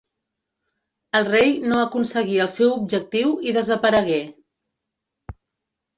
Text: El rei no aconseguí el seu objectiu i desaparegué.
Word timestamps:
El 1.19 1.27
rei 1.27 1.51
no 1.73 1.77
aconseguí 1.83 2.39
el 2.45 2.51
seu 2.55 2.73
objectiu 2.79 3.37
i 3.51 3.55
desaparegué. 3.61 4.21